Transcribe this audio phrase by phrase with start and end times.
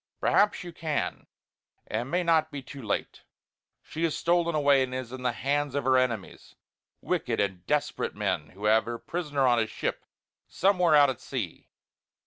[0.19, 1.27] Perhaps you can,
[1.85, 3.21] and it may not be too late.
[3.83, 6.55] She is stolen away and is in the hands of her enemies;
[7.01, 10.03] wicked and desperate men who have her prisoner on a ship
[10.47, 11.67] somewhere out at sea.